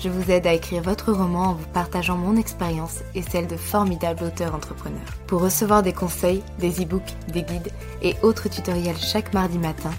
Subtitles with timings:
[0.00, 3.56] je vous aide à écrire votre roman en vous partageant mon expérience et celle de
[3.56, 5.00] formidables auteurs entrepreneurs.
[5.26, 7.72] Pour recevoir des conseils, des e-books, des guides
[8.02, 9.90] et autres tutoriels chaque mardi matin,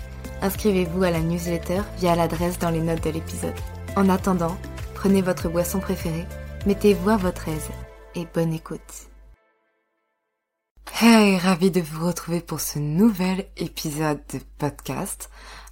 [0.42, 3.56] inscrivez-vous à la newsletter via l'adresse dans les notes de l'épisode.
[3.96, 4.58] En attendant,
[4.96, 6.26] prenez votre boisson préférée,
[6.66, 7.70] mettez-vous à votre aise
[8.16, 9.08] et bonne écoute.
[11.00, 15.30] Hey, ravi de vous retrouver pour ce nouvel épisode de podcast.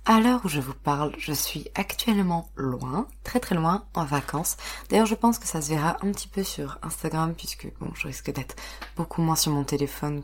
[0.08, 4.56] À l'heure où je vous parle, je suis actuellement loin, très très loin, en vacances.
[4.88, 8.06] D'ailleurs, je pense que ça se verra un petit peu sur Instagram, puisque bon, je
[8.06, 8.56] risque d'être
[8.96, 10.22] beaucoup moins sur mon téléphone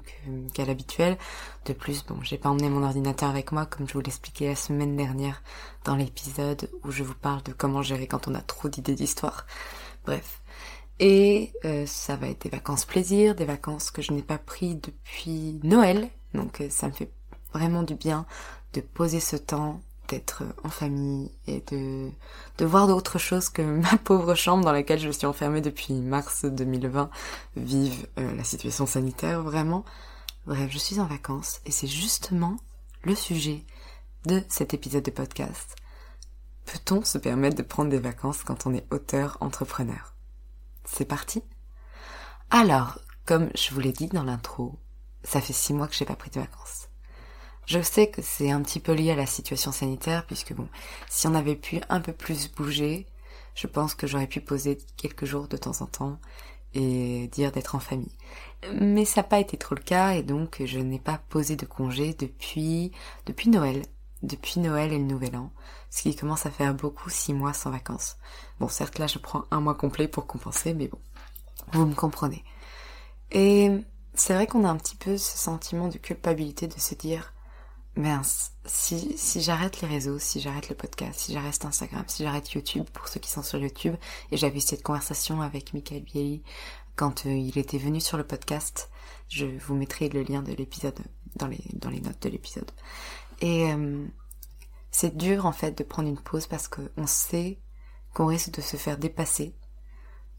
[0.53, 1.17] qu'à l'habituel.
[1.65, 4.55] De plus, bon, j'ai pas emmené mon ordinateur avec moi, comme je vous l'expliquais la
[4.55, 5.41] semaine dernière
[5.83, 9.47] dans l'épisode où je vous parle de comment gérer quand on a trop d'idées d'histoire.
[10.05, 10.43] Bref.
[10.99, 14.75] Et euh, ça va être des vacances plaisir, des vacances que je n'ai pas pris
[14.75, 16.11] depuis Noël.
[16.35, 17.11] Donc euh, ça me fait
[17.53, 18.25] vraiment du bien
[18.73, 22.09] de poser ce temps, d'être en famille et de,
[22.57, 26.45] de voir d'autres choses que ma pauvre chambre dans laquelle je suis enfermée depuis mars
[26.45, 27.09] 2020
[27.55, 29.85] vive euh, la situation sanitaire vraiment.
[30.47, 32.57] Bref, je suis en vacances et c'est justement
[33.03, 33.63] le sujet
[34.25, 35.75] de cet épisode de podcast.
[36.65, 40.13] Peut-on se permettre de prendre des vacances quand on est auteur entrepreneur?
[40.85, 41.43] C'est parti
[42.49, 44.79] Alors, comme je vous l'ai dit dans l'intro,
[45.23, 46.87] ça fait six mois que j'ai pas pris de vacances.
[47.71, 50.67] Je sais que c'est un petit peu lié à la situation sanitaire, puisque bon,
[51.09, 53.07] si on avait pu un peu plus bouger,
[53.55, 56.19] je pense que j'aurais pu poser quelques jours de temps en temps
[56.73, 58.17] et dire d'être en famille.
[58.73, 61.65] Mais ça n'a pas été trop le cas et donc je n'ai pas posé de
[61.65, 62.91] congé depuis
[63.25, 63.83] depuis Noël,
[64.21, 65.53] depuis Noël et le Nouvel An,
[65.89, 68.17] ce qui commence à faire beaucoup six mois sans vacances.
[68.59, 70.99] Bon, certes là je prends un mois complet pour compenser, mais bon,
[71.71, 72.43] vous me comprenez.
[73.31, 73.71] Et
[74.13, 77.33] c'est vrai qu'on a un petit peu ce sentiment de culpabilité de se dire
[77.95, 82.51] mince, si, si j'arrête les réseaux, si j'arrête le podcast, si j'arrête Instagram, si j'arrête
[82.51, 83.95] YouTube, pour ceux qui sont sur YouTube,
[84.31, 86.43] et j'avais eu cette conversation avec Michael Bieli
[86.95, 88.89] quand euh, il était venu sur le podcast,
[89.27, 90.99] je vous mettrai le lien de l'épisode
[91.35, 92.69] dans les, dans les notes de l'épisode.
[93.41, 94.05] Et euh,
[94.91, 97.59] c'est dur en fait de prendre une pause parce qu'on sait
[98.13, 99.55] qu'on risque de se faire dépasser,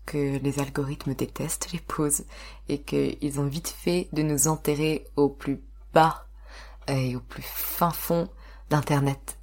[0.04, 2.24] que les algorithmes détestent les pauses
[2.68, 5.62] et qu'ils ont vite fait de nous enterrer au plus
[5.94, 6.26] bas
[6.88, 8.28] et au plus fin fond
[8.70, 9.38] d'Internet.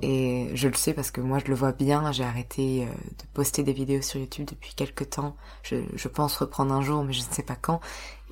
[0.00, 3.24] Et je le sais parce que moi je le vois bien, j'ai arrêté euh, de
[3.34, 5.36] poster des vidéos sur YouTube depuis quelques temps.
[5.62, 7.80] Je, pense reprendre un jour, mais je ne sais pas quand.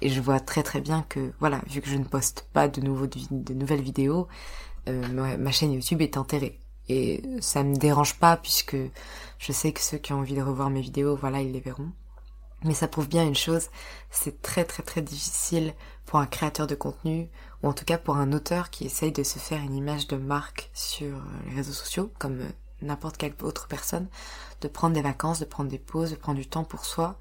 [0.01, 2.81] Et je vois très très bien que, voilà, vu que je ne poste pas de,
[2.81, 4.29] nouveaux, de nouvelles vidéos,
[4.89, 6.61] euh, ma, chaîne YouTube est enterrée.
[6.89, 8.77] Et ça me dérange pas puisque
[9.39, 11.91] je sais que ceux qui ont envie de revoir mes vidéos, voilà, ils les verront.
[12.63, 13.69] Mais ça prouve bien une chose,
[14.11, 15.75] c'est très très très difficile
[16.07, 17.29] pour un créateur de contenu,
[17.63, 20.17] ou en tout cas pour un auteur qui essaye de se faire une image de
[20.17, 21.17] marque sur
[21.47, 22.41] les réseaux sociaux, comme
[22.83, 24.07] n'importe quelle autre personne,
[24.61, 27.19] de prendre des vacances, de prendre des pauses, de prendre du temps pour soi,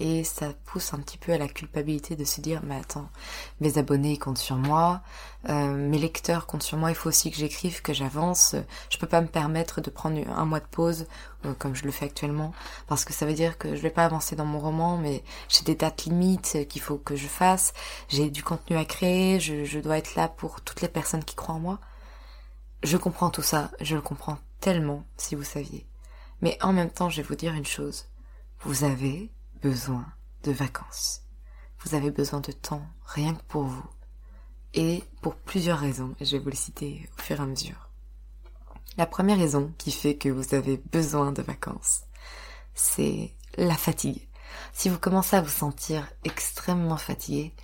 [0.00, 3.08] et ça pousse un petit peu à la culpabilité de se dire mais attends
[3.60, 5.02] mes abonnés comptent sur moi.
[5.48, 6.90] Euh, mes lecteurs comptent sur moi.
[6.90, 8.54] Il faut aussi que j'écrive que j'avance.
[8.90, 11.06] Je peux pas me permettre de prendre un mois de pause
[11.44, 12.52] euh, comme je le fais actuellement
[12.86, 15.64] parce que ça veut dire que je vais pas avancer dans mon roman mais j'ai
[15.64, 17.72] des dates limites qu'il faut que je fasse.
[18.08, 19.40] J'ai du contenu à créer.
[19.40, 21.80] Je, je dois être là pour toutes les personnes qui croient en moi.
[22.84, 23.70] Je comprends tout ça.
[23.80, 25.86] Je le comprends tellement si vous saviez.
[26.40, 28.06] Mais en même temps je vais vous dire une chose.
[28.60, 29.30] Vous avez
[29.62, 30.06] besoin
[30.44, 31.22] de vacances.
[31.80, 33.86] Vous avez besoin de temps rien que pour vous.
[34.74, 37.90] Et pour plusieurs raisons, et je vais vous les citer au fur et à mesure.
[38.96, 42.02] La première raison qui fait que vous avez besoin de vacances,
[42.74, 44.28] c'est la fatigue.
[44.72, 47.54] Si vous commencez à vous sentir extrêmement fatigué,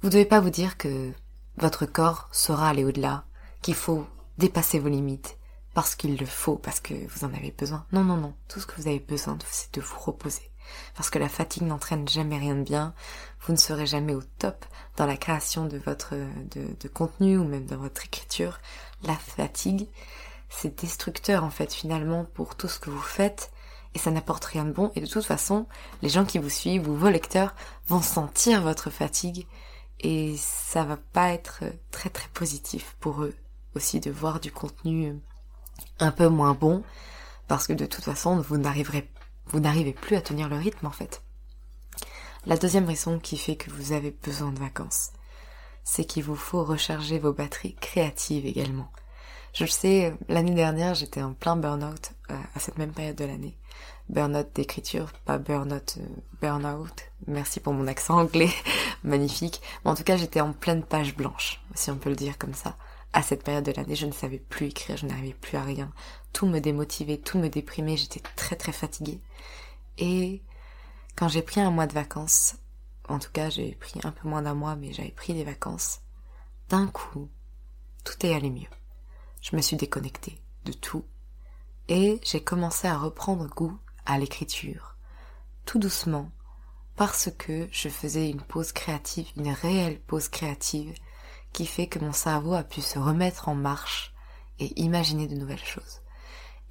[0.00, 1.12] vous ne devez pas vous dire que
[1.56, 3.24] votre corps saura aller au-delà,
[3.62, 4.06] qu'il faut
[4.38, 5.38] dépasser vos limites,
[5.74, 7.84] parce qu'il le faut, parce que vous en avez besoin.
[7.92, 8.34] Non, non, non.
[8.48, 10.50] Tout ce que vous avez besoin, c'est de vous reposer.
[10.94, 12.94] Parce que la fatigue n'entraîne jamais rien de bien.
[13.42, 14.64] Vous ne serez jamais au top
[14.96, 18.58] dans la création de votre de, contenu ou même dans votre écriture.
[19.02, 19.88] La fatigue,
[20.48, 23.52] c'est destructeur en fait finalement pour tout ce que vous faites
[23.94, 24.92] et ça n'apporte rien de bon.
[24.94, 25.66] Et de toute façon,
[26.02, 27.54] les gens qui vous suivent ou vos lecteurs
[27.86, 29.46] vont sentir votre fatigue
[30.00, 33.34] et ça va pas être très très positif pour eux
[33.74, 35.18] aussi de voir du contenu
[35.98, 36.82] un peu moins bon
[37.46, 39.10] parce que de toute façon vous n'arriverez
[39.50, 41.22] vous n'arrivez plus à tenir le rythme en fait.
[42.46, 45.10] La deuxième raison qui fait que vous avez besoin de vacances,
[45.84, 48.90] c'est qu'il vous faut recharger vos batteries créatives également.
[49.54, 53.24] Je le sais, l'année dernière, j'étais en plein burn-out euh, à cette même période de
[53.24, 53.56] l'année.
[54.08, 56.06] Burn-out d'écriture, pas burn-out, euh,
[56.40, 57.10] burn-out.
[57.26, 58.50] Merci pour mon accent anglais,
[59.02, 59.60] magnifique.
[59.84, 62.54] Mais en tout cas, j'étais en pleine page blanche, si on peut le dire comme
[62.54, 62.76] ça.
[63.12, 65.90] À cette période de l'année, je ne savais plus écrire, je n'arrivais plus à rien.
[66.32, 69.20] Tout me démotivait, tout me déprimait, j'étais très très fatiguée.
[69.96, 70.42] Et
[71.16, 72.56] quand j'ai pris un mois de vacances,
[73.08, 76.00] en tout cas j'ai pris un peu moins d'un mois, mais j'avais pris des vacances,
[76.68, 77.28] d'un coup,
[78.04, 78.68] tout est allé mieux
[79.40, 81.04] je me suis déconnectée de tout
[81.88, 84.96] et j'ai commencé à reprendre goût à l'écriture,
[85.64, 86.30] tout doucement,
[86.96, 90.92] parce que je faisais une pause créative, une réelle pause créative,
[91.52, 94.12] qui fait que mon cerveau a pu se remettre en marche
[94.58, 96.00] et imaginer de nouvelles choses.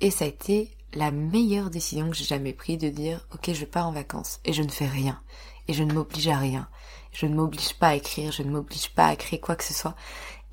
[0.02, 3.66] Et ça a été la meilleure décision que j'ai jamais prise de dire ok je
[3.66, 5.22] pars en vacances et je ne fais rien
[5.68, 6.68] et je ne m'oblige à rien.
[7.12, 9.74] Je ne m'oblige pas à écrire, je ne m'oblige pas à créer quoi que ce
[9.74, 9.96] soit.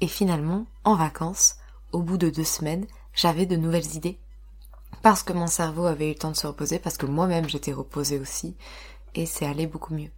[0.01, 1.57] Et finalement, en vacances,
[1.93, 4.19] au bout de deux semaines, j'avais de nouvelles idées.
[5.03, 7.73] Parce que mon cerveau avait eu le temps de se reposer, parce que moi-même j'étais
[7.73, 8.57] reposée aussi,
[9.15, 10.11] et c'est allé beaucoup mieux.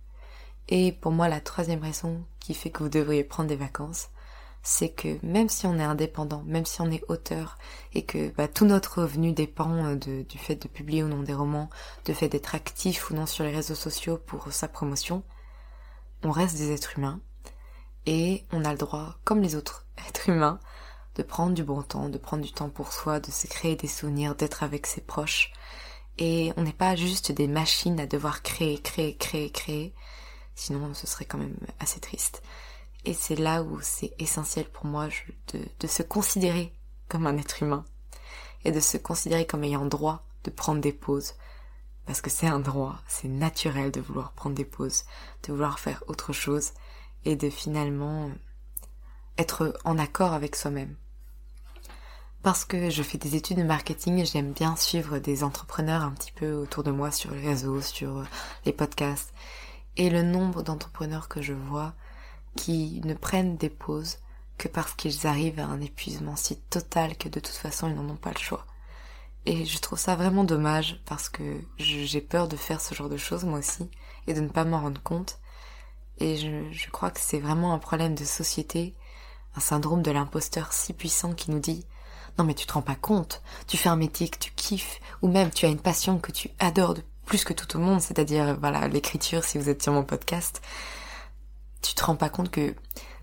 [0.68, 4.08] Et pour moi, la troisième raison qui fait que vous devriez prendre des vacances,
[4.62, 7.56] c'est que même si on est indépendant, même si on est auteur,
[7.94, 11.34] et que bah, tout notre revenu dépend euh, du fait de publier ou non des
[11.34, 11.70] romans,
[12.04, 15.22] du fait d'être actif ou non sur les réseaux sociaux pour sa promotion,
[16.24, 17.20] on reste des êtres humains,
[18.06, 20.58] et on a le droit, comme les autres êtres humains,
[21.14, 23.88] de prendre du bon temps, de prendre du temps pour soi, de se créer des
[23.88, 25.52] souvenirs, d'être avec ses proches.
[26.18, 29.94] Et on n'est pas juste des machines à devoir créer, créer, créer, créer.
[30.56, 32.42] Sinon, ce serait quand même assez triste.
[33.04, 35.06] Et c'est là où c'est essentiel pour moi
[35.52, 36.72] de, de se considérer
[37.08, 37.84] comme un être humain.
[38.64, 41.34] Et de se considérer comme ayant droit de prendre des pauses.
[42.04, 45.04] Parce que c'est un droit, c'est naturel de vouloir prendre des pauses,
[45.44, 46.72] de vouloir faire autre chose
[47.24, 48.30] et de finalement
[49.38, 50.96] être en accord avec soi-même
[52.46, 56.12] parce que je fais des études de marketing et j'aime bien suivre des entrepreneurs un
[56.12, 58.22] petit peu autour de moi sur les réseaux, sur
[58.64, 59.34] les podcasts.
[59.96, 61.94] Et le nombre d'entrepreneurs que je vois
[62.54, 64.18] qui ne prennent des pauses
[64.58, 68.08] que parce qu'ils arrivent à un épuisement si total que de toute façon ils n'en
[68.08, 68.66] ont pas le choix.
[69.44, 73.16] Et je trouve ça vraiment dommage parce que j'ai peur de faire ce genre de
[73.16, 73.88] choses moi aussi
[74.26, 75.38] et de ne pas m'en rendre compte.
[76.18, 78.94] Et je, crois que c'est vraiment un problème de société,
[79.54, 81.86] un syndrome de l'imposteur si puissant qui nous dit
[82.38, 85.28] non mais tu te rends pas compte, tu fais un métier que tu kiffes, ou
[85.28, 88.56] même tu as une passion que tu adores de plus que tout au monde, c'est-à-dire
[88.58, 90.62] voilà l'écriture si vous êtes sur mon podcast.
[91.82, 92.74] Tu te rends pas compte que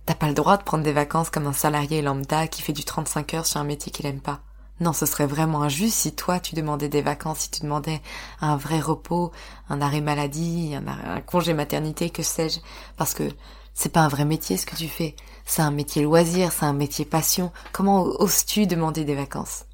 [0.06, 2.84] t'as pas le droit de prendre des vacances comme un salarié lambda qui fait du
[2.84, 4.42] 35 heures sur un métier qu'il aime pas.
[4.80, 8.02] Non, ce serait vraiment injuste si toi tu demandais des vacances, si tu demandais
[8.42, 9.32] un vrai repos,
[9.70, 12.60] un arrêt maladie, un, un congé maternité, que sais-je,
[12.98, 13.30] parce que
[13.74, 15.16] c'est pas un vrai métier ce que tu fais.
[15.46, 17.52] C'est un métier loisir, c'est un métier passion.
[17.72, 19.66] Comment oses-tu demander des vacances?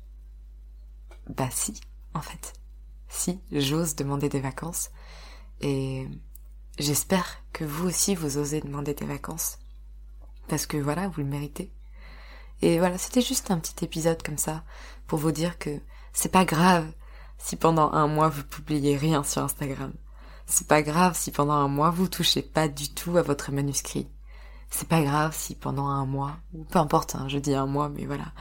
[1.28, 1.80] Bah si,
[2.14, 2.59] en fait.
[3.10, 4.92] Si, j'ose demander des vacances.
[5.62, 6.08] Et
[6.78, 9.58] j'espère que vous aussi vous osez demander des vacances.
[10.48, 11.72] Parce que voilà, vous le méritez.
[12.62, 14.64] Et voilà, c'était juste un petit épisode comme ça
[15.08, 15.80] pour vous dire que
[16.14, 16.92] c'est pas grave
[17.38, 19.94] si pendant un mois vous publiez rien sur Instagram.
[20.46, 24.10] C'est pas grave si pendant un mois vous touchez pas du tout à votre manuscrit.
[24.70, 27.90] C'est pas grave si pendant un mois, ou peu importe, hein, je dis un mois,
[27.90, 28.34] mais voilà,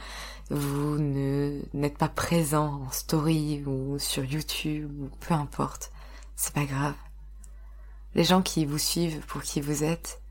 [0.49, 5.91] vous ne n'êtes pas présent en story ou sur YouTube ou peu importe.
[6.35, 6.95] C'est pas grave.
[8.15, 10.21] Les gens qui vous suivent pour qui vous êtes,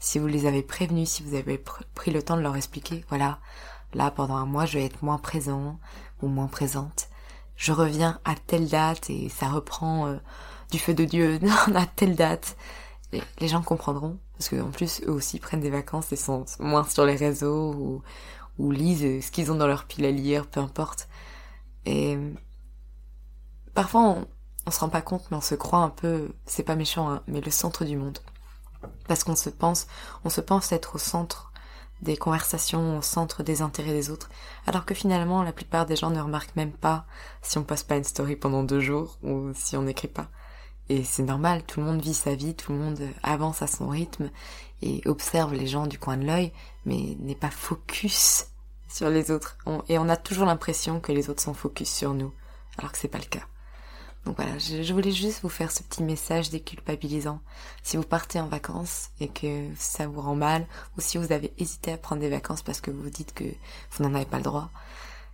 [0.00, 1.62] si vous les avez prévenus, si vous avez
[1.94, 3.38] pris le temps de leur expliquer, voilà,
[3.94, 5.78] là pendant un mois je vais être moins présent
[6.22, 7.08] ou moins présente.
[7.56, 10.16] Je reviens à telle date et ça reprend euh,
[10.72, 11.38] du feu de Dieu
[11.74, 12.56] à telle date.
[13.12, 17.04] les gens comprendront parce que plus eux aussi prennent des vacances et sont moins sur
[17.04, 18.02] les réseaux ou,
[18.60, 21.08] ou lisent ce qu'ils ont dans leur pile à lire, peu importe.
[21.86, 22.18] Et
[23.74, 24.26] parfois
[24.66, 27.22] on, se rend pas compte mais on se croit un peu, c'est pas méchant, hein,
[27.26, 28.18] mais le centre du monde.
[29.08, 29.86] Parce qu'on se pense,
[30.24, 31.52] on se pense être au centre
[32.02, 34.30] des conversations, au centre des intérêts des autres,
[34.66, 37.06] alors que finalement la plupart des gens ne remarquent même pas
[37.42, 40.28] si on poste pas une story pendant deux jours ou si on n'écrit pas.
[40.88, 43.88] Et c'est normal, tout le monde vit sa vie, tout le monde avance à son
[43.88, 44.30] rythme
[44.82, 46.52] et observe les gens du coin de l'œil,
[46.84, 48.49] mais n'est pas focus
[48.90, 49.56] sur les autres.
[49.88, 52.32] et on a toujours l'impression que les autres sont focus sur nous,
[52.78, 53.46] alors que c'est pas le cas.
[54.26, 57.40] Donc voilà, je, voulais juste vous faire ce petit message déculpabilisant.
[57.82, 60.66] Si vous partez en vacances et que ça vous rend mal,
[60.96, 63.44] ou si vous avez hésité à prendre des vacances parce que vous vous dites que
[63.92, 64.70] vous n'en avez pas le droit,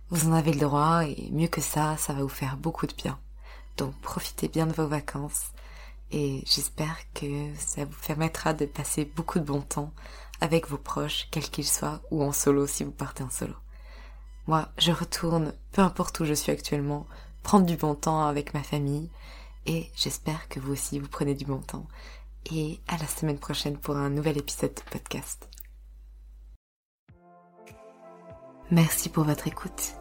[0.09, 2.93] vous en avez le droit et mieux que ça, ça va vous faire beaucoup de
[2.93, 3.19] bien.
[3.75, 5.47] Donc profitez bien de vos vacances
[6.11, 9.91] et j'espère que ça vous permettra de passer beaucoup de bon temps
[10.41, 13.53] avec vos proches, quels qu'ils soient, ou en solo si vous partez en solo.
[14.47, 17.05] Moi, je retourne, peu importe où je suis actuellement,
[17.43, 19.09] prendre du bon temps avec ma famille
[19.65, 21.85] et j'espère que vous aussi vous prenez du bon temps.
[22.51, 25.49] Et à la semaine prochaine pour un nouvel épisode de podcast.
[28.71, 29.93] Merci pour votre écoute.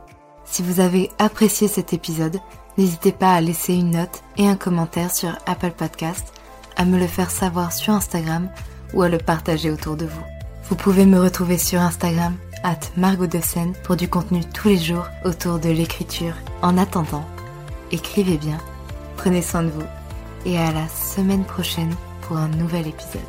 [0.44, 2.38] Si vous avez apprécié cet épisode,
[2.78, 6.32] n'hésitez pas à laisser une note et un commentaire sur Apple Podcast,
[6.76, 8.48] à me le faire savoir sur Instagram
[8.96, 10.24] ou à le partager autour de vous.
[10.68, 12.34] Vous pouvez me retrouver sur Instagram
[12.64, 13.38] at Margot de
[13.84, 16.34] pour du contenu tous les jours autour de l'écriture.
[16.62, 17.24] En attendant,
[17.92, 18.58] écrivez bien,
[19.16, 19.86] prenez soin de vous
[20.46, 23.20] et à la semaine prochaine pour un nouvel épisode.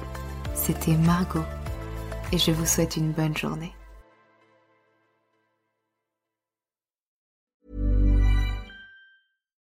[0.56, 1.46] C'était Margot
[2.32, 3.77] et je vous souhaite une bonne journée.